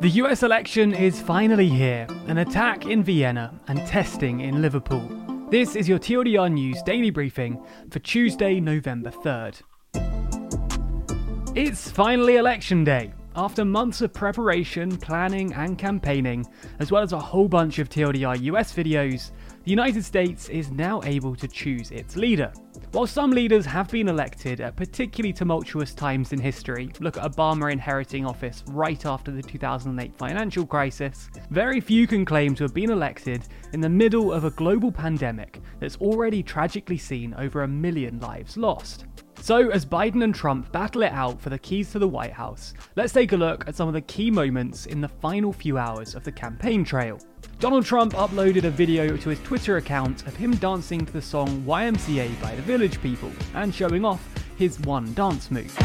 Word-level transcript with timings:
The 0.00 0.10
US 0.10 0.44
election 0.44 0.94
is 0.94 1.20
finally 1.20 1.68
here 1.68 2.06
an 2.28 2.38
attack 2.38 2.86
in 2.86 3.02
Vienna 3.02 3.58
and 3.66 3.84
testing 3.84 4.42
in 4.42 4.62
Liverpool. 4.62 5.02
This 5.50 5.74
is 5.74 5.88
your 5.88 5.98
TLDR 5.98 6.52
News 6.52 6.80
daily 6.84 7.10
briefing 7.10 7.60
for 7.90 7.98
Tuesday, 7.98 8.60
November 8.60 9.10
3rd. 9.10 9.60
It's 11.56 11.90
finally 11.90 12.36
election 12.36 12.84
day. 12.84 13.12
After 13.38 13.64
months 13.64 14.00
of 14.00 14.12
preparation, 14.12 14.96
planning, 14.96 15.52
and 15.52 15.78
campaigning, 15.78 16.44
as 16.80 16.90
well 16.90 17.04
as 17.04 17.12
a 17.12 17.20
whole 17.20 17.46
bunch 17.46 17.78
of 17.78 17.88
TLDR 17.88 18.42
US 18.42 18.74
videos, 18.74 19.30
the 19.62 19.70
United 19.70 20.04
States 20.04 20.48
is 20.48 20.72
now 20.72 21.00
able 21.04 21.36
to 21.36 21.46
choose 21.46 21.92
its 21.92 22.16
leader. 22.16 22.52
While 22.90 23.06
some 23.06 23.30
leaders 23.30 23.64
have 23.64 23.92
been 23.92 24.08
elected 24.08 24.60
at 24.60 24.74
particularly 24.74 25.32
tumultuous 25.32 25.94
times 25.94 26.32
in 26.32 26.40
history, 26.40 26.90
look 26.98 27.16
at 27.16 27.30
Obama 27.30 27.70
inheriting 27.70 28.26
office 28.26 28.64
right 28.70 29.06
after 29.06 29.30
the 29.30 29.42
2008 29.42 30.18
financial 30.18 30.66
crisis, 30.66 31.30
very 31.50 31.80
few 31.80 32.08
can 32.08 32.24
claim 32.24 32.56
to 32.56 32.64
have 32.64 32.74
been 32.74 32.90
elected 32.90 33.42
in 33.72 33.80
the 33.80 33.88
middle 33.88 34.32
of 34.32 34.46
a 34.46 34.50
global 34.50 34.90
pandemic 34.90 35.60
that's 35.78 35.98
already 35.98 36.42
tragically 36.42 36.98
seen 36.98 37.34
over 37.34 37.62
a 37.62 37.68
million 37.68 38.18
lives 38.18 38.56
lost. 38.56 39.06
So, 39.40 39.70
as 39.70 39.86
Biden 39.86 40.22
and 40.22 40.34
Trump 40.34 40.70
battle 40.72 41.02
it 41.02 41.12
out 41.12 41.40
for 41.40 41.48
the 41.48 41.58
keys 41.58 41.90
to 41.92 41.98
the 41.98 42.08
White 42.08 42.32
House, 42.32 42.74
let's 42.96 43.12
take 43.12 43.32
a 43.32 43.36
look 43.36 43.66
at 43.66 43.74
some 43.74 43.88
of 43.88 43.94
the 43.94 44.00
key 44.02 44.30
moments 44.30 44.86
in 44.86 45.00
the 45.00 45.08
final 45.08 45.52
few 45.52 45.78
hours 45.78 46.14
of 46.14 46.24
the 46.24 46.32
campaign 46.32 46.84
trail. 46.84 47.18
Donald 47.58 47.84
Trump 47.84 48.12
uploaded 48.12 48.64
a 48.64 48.70
video 48.70 49.16
to 49.16 49.30
his 49.30 49.40
Twitter 49.40 49.78
account 49.78 50.26
of 50.26 50.36
him 50.36 50.54
dancing 50.56 51.04
to 51.06 51.12
the 51.12 51.22
song 51.22 51.62
YMCA 51.62 52.40
by 52.42 52.54
the 52.54 52.62
Village 52.62 53.00
People 53.00 53.32
and 53.54 53.74
showing 53.74 54.04
off 54.04 54.22
his 54.56 54.78
one 54.80 55.14
dance 55.14 55.50
move. 55.50 55.76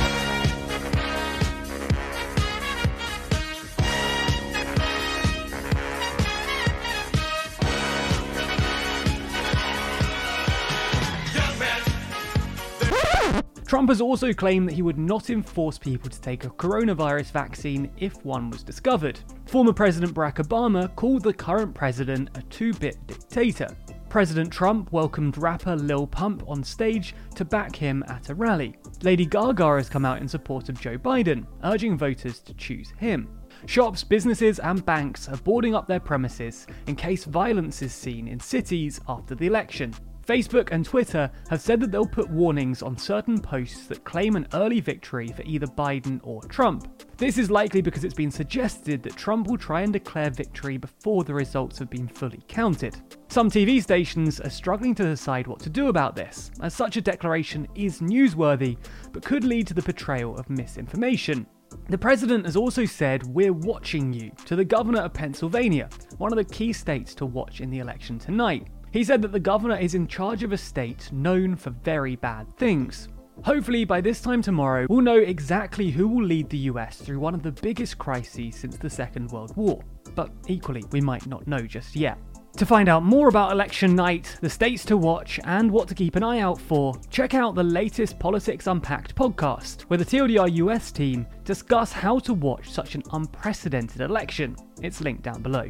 Trump 13.74 13.90
has 13.90 14.02
also 14.02 14.32
claimed 14.32 14.70
that 14.70 14.76
he 14.76 14.84
would 14.84 14.99
not 14.99 15.32
enforce 15.32 15.79
people 15.79 16.07
to 16.07 16.21
take 16.21 16.43
a 16.43 16.49
coronavirus 16.52 17.32
vaccine 17.32 17.91
if 17.98 18.24
one 18.24 18.52
was 18.52 18.62
discovered. 18.62 19.20
Former 19.48 19.74
President 19.74 20.13
Barack 20.13 20.35
Obama 20.35 20.96
called 20.96 21.24
the 21.24 21.34
current 21.34 21.74
president 21.74 22.30
a 22.38 22.43
two 22.52 22.71
bit 22.76 22.98
dictator. 23.07 23.76
President 24.10 24.54
Trump 24.54 24.91
welcomed 24.91 25.40
rapper 25.40 25.76
Lil 25.76 26.05
Pump 26.05 26.43
on 26.48 26.63
stage 26.63 27.15
to 27.34 27.43
back 27.43 27.76
him 27.76 28.04
at 28.10 28.30
a 28.30 28.35
rally. 28.35 28.76
Lady 29.02 29.26
Gaga 29.26 29.77
has 29.77 29.90
come 29.90 30.05
out 30.05 30.21
in 30.21 30.27
support 30.27 30.70
of 30.70 30.80
Joe 30.80 30.99
Biden, 30.99 31.43
urging 31.63 31.98
voters 31.98 32.41
to 32.41 32.54
choose 32.54 32.93
him. 32.99 33.27
Shops, 33.65 34.04
businesses, 34.04 34.60
and 34.60 34.85
banks 34.85 35.27
are 35.27 35.37
boarding 35.37 35.74
up 35.74 35.87
their 35.87 35.99
premises 35.99 36.68
in 36.85 36.96
case 36.96 37.24
violence 37.24 37.82
is 37.82 37.91
seen 37.91 38.27
in 38.27 38.40
cities 38.40 39.02
after 39.08 39.34
the 39.34 39.48
election. 39.48 39.96
Facebook 40.26 40.70
and 40.71 40.85
Twitter 40.85 41.29
have 41.49 41.62
said 41.62 41.79
that 41.82 41.91
they'll 41.91 42.05
put 42.05 42.29
warnings 42.29 42.82
on 42.82 42.98
certain 42.98 43.40
posts 43.40 43.88
that 43.88 44.04
claim 44.05 44.35
an 44.35 44.48
early 44.54 44.80
victory 44.80 45.27
for 45.27 45.43
either 45.43 45.68
Biden 45.68 46.20
or 46.24 46.41
Trump. 46.43 47.04
This 47.18 47.38
is 47.38 47.52
likely 47.52 47.82
because 47.82 48.04
it's 48.04 48.13
been 48.13 48.32
suggested 48.32 49.04
that 49.04 49.15
Trump 49.15 49.48
will 49.48 49.57
try 49.57 49.82
and 49.82 49.91
declare 49.91 50.30
victory 50.30 50.77
before 50.77 51.24
the 51.24 51.34
results 51.34 51.77
have 51.80 51.90
been 51.90 52.07
fully 52.07 52.41
counted. 52.48 52.98
Some 53.27 53.49
TV 53.49 53.82
stations 53.82 54.40
are 54.40 54.49
struggling 54.49 54.96
to 54.96 55.04
decide 55.04 55.48
what 55.48 55.60
to 55.62 55.70
do 55.70 55.88
about 55.88 56.15
this, 56.15 56.52
as 56.62 56.74
such 56.74 56.98
a 56.98 57.02
declaration 57.02 57.68
is 57.76 57.99
newsworthy 57.99 58.77
but 59.12 59.24
could 59.24 59.43
lead 59.43 59.68
to 59.68 59.74
the 59.74 59.82
portrayal 59.82 60.37
of 60.37 60.49
misinformation. 60.49 61.46
The 61.90 61.98
president 61.98 62.46
has 62.46 62.55
also 62.55 62.85
said, 62.85 63.26
We're 63.27 63.54
watching 63.54 64.13
you, 64.13 64.31
to 64.46 64.56
the 64.56 64.66
governor 64.66 65.02
of 65.02 65.13
Pennsylvania, 65.13 65.90
one 66.18 66.31
of 66.31 66.38
the 66.38 66.53
key 66.53 66.72
states 66.72 67.13
to 67.16 67.25
watch 67.25 67.62
in 67.62 67.69
the 67.69 67.80
election 67.80 68.19
tonight. 68.19 68.68
He 68.94 69.03
said 69.03 69.24
that 69.24 69.31
the 69.31 69.40
governor 69.40 69.75
is 69.75 69.96
in 69.96 70.08
charge 70.08 70.44
of 70.44 70.52
a 70.52 70.58
state 70.58 71.12
known 71.12 71.56
for 71.56 71.72
very 71.72 72.16
bad 72.16 72.48
things. 72.58 73.08
Hopefully, 73.44 73.86
by 73.86 74.00
this 74.00 74.22
time 74.22 74.44
tomorrow, 74.44 74.86
we'll 74.88 75.02
know 75.02 75.18
exactly 75.18 75.90
who 75.90 76.08
will 76.08 76.24
lead 76.24 76.48
the 76.52 76.70
US 76.70 76.98
through 76.98 77.20
one 77.20 77.34
of 77.34 77.42
the 77.42 77.52
biggest 77.52 77.98
crises 77.98 78.56
since 78.56 78.78
the 78.78 78.92
Second 78.92 79.32
World 79.32 79.58
War. 79.58 79.84
But 80.14 80.30
equally, 80.48 80.86
we 80.92 81.02
might 81.02 81.26
not 81.26 81.48
know 81.48 81.62
just 81.62 81.96
yet. 81.96 82.20
To 82.58 82.68
find 82.68 82.88
out 82.88 83.02
more 83.02 83.30
about 83.30 83.52
election 83.52 83.96
night, 83.96 84.38
the 84.42 84.50
states 84.50 84.86
to 84.86 84.96
watch, 84.96 85.40
and 85.44 85.72
what 85.72 85.88
to 85.88 85.96
keep 85.96 86.16
an 86.16 86.22
eye 86.22 86.42
out 86.42 86.62
for, 86.62 86.94
check 87.09 87.34
out 87.34 87.56
the 87.56 87.64
latest 87.64 88.20
Politics 88.20 88.68
Unpacked 88.68 89.16
podcast, 89.16 89.82
where 89.84 89.98
the 89.98 90.06
TLDR 90.06 90.53
US 90.58 90.92
team 90.92 91.26
discuss 91.46 91.92
how 91.92 92.20
to 92.20 92.34
watch 92.36 92.70
such 92.70 92.94
an 92.94 93.02
unprecedented 93.12 94.02
election. 94.02 94.56
It's 94.84 95.02
linked 95.02 95.24
down 95.24 95.42
below. 95.42 95.68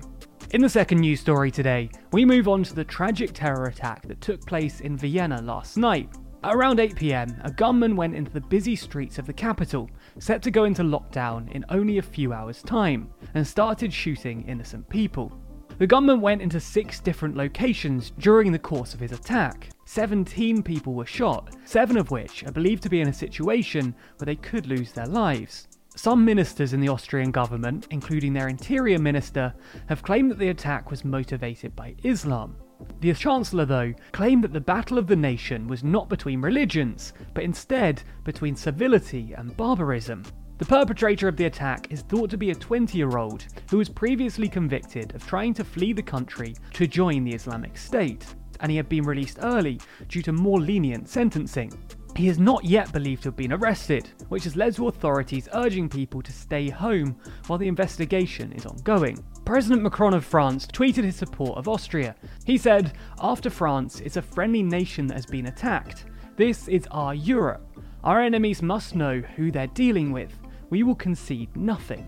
In 0.54 0.62
the 0.62 0.70
second 0.70 1.00
news 1.00 1.20
story 1.20 1.50
today, 1.50 1.90
we 2.12 2.26
move 2.26 2.48
on 2.48 2.62
to 2.62 2.76
the 2.76 2.84
tragic 2.84 3.34
terror 3.34 3.66
attack 3.66 4.08
that 4.08 4.22
took 4.22 4.46
place 4.46 4.82
in 4.82 4.96
Vienna 4.96 5.42
last 5.42 5.78
night. 5.78 6.08
Around 6.44 6.78
8pm, 6.78 7.44
a 7.44 7.50
gunman 7.50 7.96
went 7.96 8.14
into 8.14 8.32
the 8.32 8.40
busy 8.40 8.76
streets 8.76 9.18
of 9.18 9.26
the 9.26 9.34
capital, 9.34 9.90
set 10.20 10.44
to 10.44 10.52
go 10.52 10.66
into 10.66 10.84
lockdown 10.84 11.52
in 11.54 11.66
only 11.70 11.98
a 11.98 12.04
few 12.04 12.34
hours' 12.34 12.62
time, 12.62 13.10
and 13.34 13.48
started 13.48 13.92
shooting 13.92 14.48
innocent 14.48 14.88
people. 14.90 15.36
The 15.80 15.88
gunman 15.88 16.22
went 16.22 16.44
into 16.44 16.60
six 16.60 17.00
different 17.00 17.36
locations 17.36 18.12
during 18.20 18.52
the 18.52 18.60
course 18.60 18.94
of 18.94 19.00
his 19.00 19.12
attack. 19.12 19.72
17 19.86 20.62
people 20.62 20.94
were 20.94 21.08
shot, 21.08 21.56
seven 21.66 21.98
of 21.98 22.12
which 22.12 22.44
are 22.44 22.52
believed 22.52 22.84
to 22.84 22.90
be 22.90 23.02
in 23.02 23.10
a 23.10 23.14
situation 23.14 23.96
where 24.18 24.28
they 24.28 24.36
could 24.36 24.68
lose 24.68 24.92
their 24.92 25.08
lives. 25.08 25.68
Some 25.96 26.26
ministers 26.26 26.74
in 26.74 26.82
the 26.82 26.90
Austrian 26.90 27.30
government, 27.30 27.88
including 27.92 28.34
their 28.34 28.48
interior 28.48 28.98
minister, 28.98 29.54
have 29.86 30.02
claimed 30.02 30.32
that 30.32 30.40
the 30.40 30.50
attack 30.50 30.90
was 30.90 31.06
motivated 31.06 31.76
by 31.76 31.96
Islam. 32.04 32.56
The 33.00 33.14
Chancellor, 33.14 33.66
though, 33.66 33.94
claimed 34.12 34.44
that 34.44 34.54
the 34.54 34.60
battle 34.60 34.98
of 34.98 35.06
the 35.06 35.16
nation 35.16 35.68
was 35.68 35.84
not 35.84 36.10
between 36.10 36.42
religions, 36.42 37.14
but 37.36 37.44
instead 37.44 38.02
between 38.24 38.56
civility 38.56 39.34
and 39.38 39.56
barbarism. 39.56 40.24
The 40.58 40.66
perpetrator 40.66 41.28
of 41.28 41.38
the 41.38 41.46
attack 41.46 41.92
is 41.92 42.02
thought 42.02 42.32
to 42.32 42.38
be 42.38 42.50
a 42.50 42.56
20 42.56 42.98
year 42.98 43.18
old 43.18 43.46
who 43.70 43.78
was 43.78 43.90
previously 43.90 44.50
convicted 44.50 45.14
of 45.14 45.26
trying 45.28 45.54
to 45.54 45.64
flee 45.64 45.94
the 45.94 46.02
country 46.02 46.56
to 46.74 46.88
join 46.88 47.24
the 47.24 47.36
Islamic 47.36 47.78
State, 47.78 48.26
and 48.62 48.72
he 48.72 48.78
had 48.78 48.90
been 48.90 49.04
released 49.04 49.38
early 49.42 49.80
due 50.08 50.24
to 50.24 50.34
more 50.34 50.60
lenient 50.60 51.08
sentencing. 51.08 51.72
He 52.16 52.28
is 52.28 52.38
not 52.38 52.64
yet 52.64 52.92
believed 52.92 53.24
to 53.24 53.30
have 53.30 53.36
been 53.36 53.54
arrested, 53.54 54.08
which 54.30 54.44
has 54.44 54.56
led 54.56 54.76
to 54.76 54.88
authorities 54.88 55.50
urging 55.54 55.90
people 55.90 56.22
to 56.22 56.32
stay 56.32 56.70
home 56.70 57.16
while 57.48 57.58
the 57.58 57.68
investigation 57.68 58.52
is 58.54 58.68
ongoing. 58.68 59.24
President 59.46 59.82
Macron 59.82 60.14
of 60.14 60.24
France 60.24 60.68
tweeted 60.68 61.04
his 61.04 61.16
support 61.16 61.58
of 61.58 61.68
Austria. 61.68 62.16
He 62.46 62.58
said, 62.58 62.94
After 63.20 63.50
France 63.50 64.00
it's 64.00 64.18
a 64.18 64.22
friendly 64.22 64.62
nation 64.62 65.08
that 65.08 65.16
has 65.16 65.26
been 65.26 65.48
attacked. 65.48 66.06
This 66.36 66.68
is 66.68 66.88
our 66.92 67.16
Europe. 67.16 67.68
Our 68.04 68.22
enemies 68.22 68.62
must 68.62 68.96
know 68.96 69.20
who 69.36 69.50
they're 69.50 69.68
dealing 69.68 70.12
with. 70.12 70.32
We 70.70 70.84
will 70.84 70.96
concede 70.96 71.56
nothing. 71.56 72.08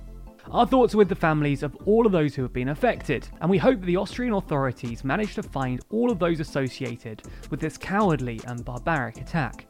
Our 0.51 0.67
thoughts 0.67 0.93
are 0.93 0.99
with 0.99 1.09
the 1.09 1.15
families 1.15 1.63
of 1.63 1.75
all 1.85 2.05
of 2.05 2.11
those 2.11 2.35
who 2.35 2.43
have 2.43 2.53
been 2.53 2.69
affected, 2.69 3.27
and 3.41 3.49
we 3.49 3.57
hope 3.57 3.79
that 3.79 3.85
the 3.87 3.97
Austrian 3.97 4.33
authorities 4.33 5.03
manage 5.03 5.33
to 5.35 5.43
find 5.43 5.81
all 5.89 6.11
of 6.11 6.19
those 6.19 6.39
associated 6.39 7.23
with 7.49 7.59
this 7.59 7.77
cowardly 7.77 8.39
and 8.45 8.63
barbaric 8.63 9.17
attack. 9.17 9.65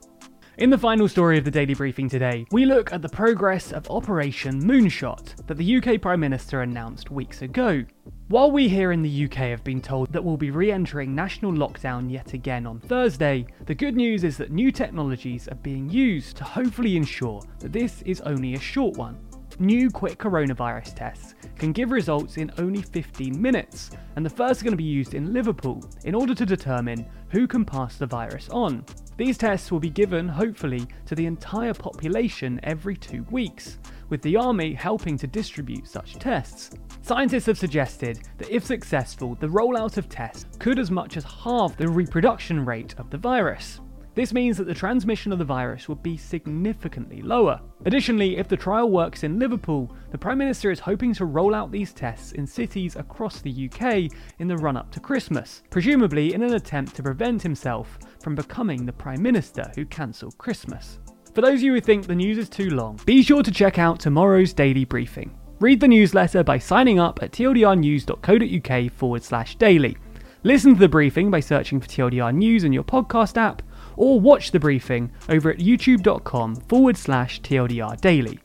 In 0.57 0.69
the 0.69 0.77
final 0.77 1.09
story 1.09 1.37
of 1.37 1.43
the 1.43 1.51
daily 1.51 1.73
briefing 1.73 2.07
today, 2.07 2.45
we 2.49 2.63
look 2.63 2.93
at 2.93 3.01
the 3.01 3.09
progress 3.09 3.73
of 3.73 3.91
Operation 3.91 4.63
Moonshot 4.63 5.45
that 5.47 5.57
the 5.57 5.75
UK 5.75 5.99
Prime 6.01 6.21
Minister 6.21 6.61
announced 6.61 7.11
weeks 7.11 7.41
ago. 7.41 7.83
While 8.29 8.51
we 8.51 8.69
here 8.69 8.93
in 8.93 9.01
the 9.01 9.25
UK 9.25 9.33
have 9.33 9.65
been 9.65 9.81
told 9.81 10.13
that 10.13 10.23
we'll 10.23 10.37
be 10.37 10.51
re 10.51 10.71
entering 10.71 11.13
national 11.13 11.51
lockdown 11.51 12.09
yet 12.09 12.31
again 12.31 12.65
on 12.65 12.79
Thursday, 12.79 13.45
the 13.65 13.75
good 13.75 13.97
news 13.97 14.23
is 14.23 14.37
that 14.37 14.53
new 14.53 14.71
technologies 14.71 15.49
are 15.49 15.55
being 15.55 15.89
used 15.89 16.37
to 16.37 16.45
hopefully 16.45 16.95
ensure 16.95 17.41
that 17.59 17.73
this 17.73 18.01
is 18.03 18.21
only 18.21 18.53
a 18.53 18.59
short 18.59 18.95
one. 18.95 19.19
New 19.59 19.89
quick 19.89 20.17
coronavirus 20.17 20.95
tests 20.95 21.35
can 21.57 21.73
give 21.73 21.91
results 21.91 22.37
in 22.37 22.49
only 22.59 22.81
15 22.81 23.41
minutes, 23.41 23.91
and 24.15 24.25
the 24.25 24.29
first 24.29 24.61
are 24.61 24.63
going 24.63 24.71
to 24.71 24.77
be 24.77 24.85
used 24.85 25.15
in 25.15 25.33
Liverpool 25.33 25.83
in 26.05 26.15
order 26.15 26.33
to 26.33 26.45
determine 26.45 27.05
who 27.29 27.45
can 27.45 27.65
pass 27.65 27.97
the 27.97 28.05
virus 28.05 28.47
on. 28.51 28.85
These 29.17 29.37
tests 29.37 29.71
will 29.71 29.79
be 29.79 29.89
given, 29.89 30.27
hopefully, 30.27 30.87
to 31.05 31.15
the 31.15 31.25
entire 31.25 31.73
population 31.73 32.59
every 32.63 32.97
two 32.97 33.23
weeks, 33.31 33.79
with 34.09 34.21
the 34.21 34.35
army 34.35 34.73
helping 34.73 35.17
to 35.19 35.27
distribute 35.27 35.87
such 35.87 36.15
tests. 36.15 36.71
Scientists 37.01 37.45
have 37.45 37.57
suggested 37.57 38.19
that 38.37 38.49
if 38.49 38.65
successful, 38.65 39.35
the 39.35 39.47
rollout 39.47 39.97
of 39.97 40.09
tests 40.09 40.45
could 40.59 40.79
as 40.79 40.91
much 40.91 41.15
as 41.15 41.23
halve 41.23 41.77
the 41.77 41.87
reproduction 41.87 42.65
rate 42.65 42.93
of 42.97 43.09
the 43.09 43.17
virus. 43.17 43.79
This 44.15 44.33
means 44.33 44.57
that 44.57 44.63
the 44.63 44.73
transmission 44.73 45.33
of 45.33 45.39
the 45.39 45.45
virus 45.45 45.89
would 45.89 46.01
be 46.01 46.15
significantly 46.15 47.21
lower. 47.21 47.59
Additionally, 47.83 48.37
if 48.37 48.47
the 48.47 48.55
trial 48.55 48.89
works 48.89 49.25
in 49.25 49.37
Liverpool, 49.37 49.93
the 50.11 50.17
Prime 50.17 50.37
Minister 50.37 50.71
is 50.71 50.79
hoping 50.79 51.13
to 51.15 51.25
roll 51.25 51.53
out 51.53 51.69
these 51.69 51.91
tests 51.91 52.31
in 52.31 52.47
cities 52.47 52.95
across 52.95 53.41
the 53.41 53.69
UK 53.69 54.09
in 54.39 54.47
the 54.47 54.55
run 54.55 54.77
up 54.77 54.89
to 54.91 55.01
Christmas, 55.01 55.63
presumably 55.69 56.33
in 56.33 56.43
an 56.43 56.53
attempt 56.53 56.95
to 56.95 57.03
prevent 57.03 57.41
himself 57.41 57.99
from 58.21 58.35
becoming 58.35 58.85
the 58.85 58.93
Prime 58.93 59.21
Minister 59.21 59.69
who 59.75 59.85
cancelled 59.85 60.37
Christmas. 60.37 60.99
For 61.33 61.41
those 61.41 61.59
of 61.59 61.63
you 61.63 61.73
who 61.73 61.81
think 61.81 62.07
the 62.07 62.15
news 62.15 62.37
is 62.37 62.47
too 62.47 62.69
long, 62.69 62.97
be 63.05 63.21
sure 63.21 63.43
to 63.43 63.51
check 63.51 63.77
out 63.77 63.99
tomorrow's 63.99 64.53
daily 64.53 64.85
briefing. 64.85 65.37
Read 65.59 65.81
the 65.81 65.89
newsletter 65.89 66.41
by 66.41 66.57
signing 66.57 66.99
up 66.99 67.21
at 67.21 67.33
tldrnews.co.uk 67.33 68.91
forward 68.93 69.23
slash 69.23 69.57
daily. 69.57 69.97
Listen 70.43 70.73
to 70.73 70.79
the 70.79 70.87
briefing 70.87 71.29
by 71.29 71.41
searching 71.41 71.81
for 71.81 71.87
TLDR 71.89 72.33
News 72.33 72.63
in 72.63 72.71
your 72.71 72.83
podcast 72.83 73.35
app 73.35 73.61
or 73.97 74.19
watch 74.19 74.51
the 74.51 74.59
briefing 74.59 75.11
over 75.29 75.49
at 75.49 75.59
youtube.com 75.59 76.55
forward 76.55 76.97
slash 76.97 77.41
TLDR 77.41 77.99
Daily. 78.01 78.39